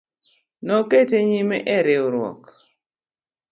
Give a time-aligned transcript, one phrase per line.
[0.65, 2.43] Nokete nyime e riwruok